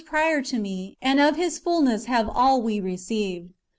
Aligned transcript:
prior 0.03 0.41
to 0.41 0.57
me: 0.57 0.97
and 0.99 1.19
of 1.19 1.35
His 1.35 1.59
fulness 1.59 2.05
have 2.05 2.27
all 2.27 2.59
we 2.63 2.79
received." 2.79 3.53